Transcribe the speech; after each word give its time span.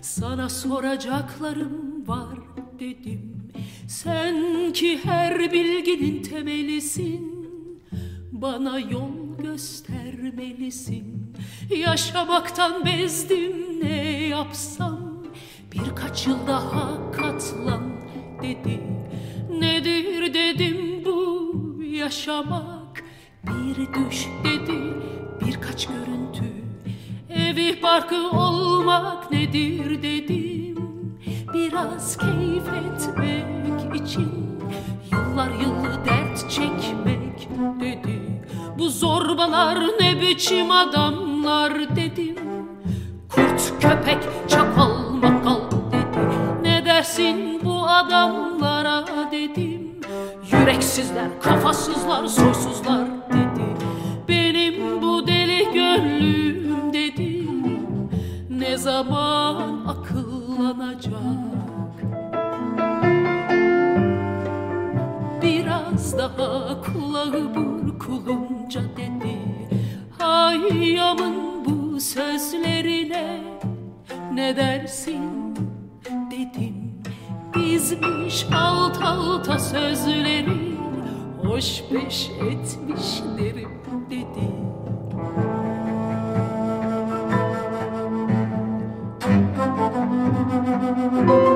Sana 0.00 0.48
soracaklarım 0.48 2.08
var 2.08 2.38
dedim. 2.80 3.50
Sen 3.88 4.72
ki 4.72 5.00
her 5.04 5.52
bilginin 5.52 6.22
temelisin 6.22 7.34
Bana 8.32 8.78
yol 8.78 9.38
göstermelisin. 9.42 11.34
Yaşamaktan 11.76 12.84
bezdim 12.84 13.80
ne 13.82 14.26
yapsam 14.26 15.24
Birkaç 15.72 16.26
yıl 16.26 16.46
daha 16.46 17.12
katlan 17.12 17.92
dedi. 18.42 18.80
Nedir 19.58 20.34
dedim 20.34 21.04
bu 21.04 21.82
yaşamak? 21.82 23.04
Bir 23.44 23.76
düş 23.76 24.26
dedi 24.44 24.78
birkaç 25.46 25.86
görüntü 25.86 26.63
Evi 27.30 27.82
barkı 27.82 28.30
olmak 28.30 29.30
nedir 29.30 30.02
dedim. 30.02 30.78
Biraz 31.54 32.16
keyif 32.16 32.68
etmek 32.68 34.00
için 34.02 34.44
Yıllar 35.12 35.50
yılı 35.50 36.04
dert 36.04 36.50
çekmek 36.50 37.48
dedi. 37.80 38.44
Bu 38.78 38.88
zorbalar 38.88 39.78
ne 40.00 40.20
biçim 40.20 40.70
adamlar 40.70 41.96
dedim. 41.96 42.36
Kurt 43.28 43.72
köpek 43.80 44.18
çakal 44.48 45.10
makal 45.10 45.60
dedi. 45.70 46.18
Ne 46.62 46.84
dersin 46.84 47.60
bu 47.64 47.86
adamlara 47.88 49.04
dedim. 49.32 50.00
Yüreksizler 50.52 51.40
kafasızlar 51.42 52.26
soysuzlar 52.26 53.08
zaman 58.84 59.84
akıllanacak. 59.86 61.14
Biraz 65.42 66.18
daha 66.18 66.82
kulağı 66.82 67.54
burkulunca 67.54 68.80
dedi. 68.96 69.38
Hayyamın 70.18 71.64
bu 71.64 72.00
sözlerine 72.00 73.40
ne 74.34 74.56
dersin 74.56 75.54
dedim. 76.30 77.02
Bizmiş 77.56 78.46
alt 78.54 79.02
alta 79.02 79.58
sözleri 79.58 80.76
hoş 81.42 81.82
beş 81.92 82.30
etmişlerim 82.30 83.70
dedi 84.10 84.83
Ben 90.54 91.53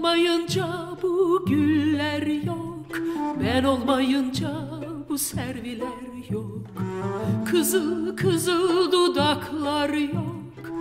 olmayınca 0.00 0.66
bu 1.02 1.44
güller 1.46 2.26
yok. 2.44 2.86
Ben 3.44 3.64
olmayınca 3.64 4.50
bu 5.08 5.18
serviler 5.18 6.30
yok. 6.30 6.66
Kızıl 7.50 8.16
kızıl 8.16 8.92
dudaklar 8.92 9.88
yok. 9.88 10.72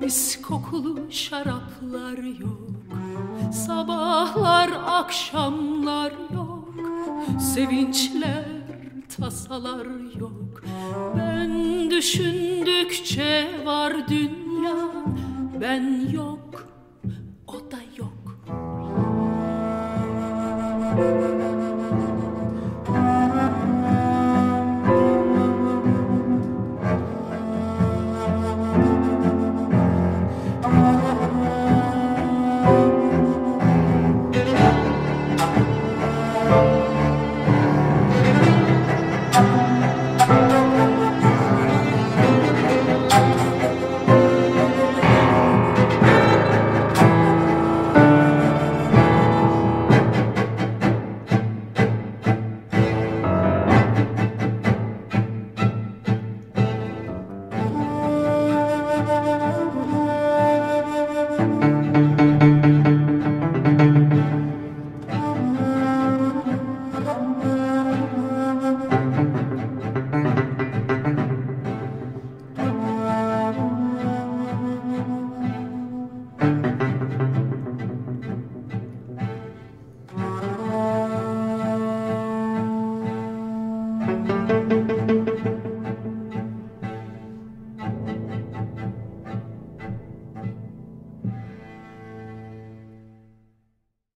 Mis 0.00 0.42
kokulu 0.42 0.98
şaraplar 1.10 2.18
yok. 2.40 2.70
Sabahlar 3.52 4.70
akşamlar 4.86 6.12
yok. 6.34 6.74
Sevinçler 7.54 8.44
tasalar 9.18 9.86
yok. 10.20 10.62
Ben 11.16 11.90
düşündükçe 11.90 13.50
var 13.64 14.08
dünya 14.08 14.76
Ben 15.60 16.10
yok 16.12 16.71
Música 20.94 22.21